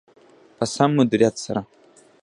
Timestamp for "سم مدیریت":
0.73-1.35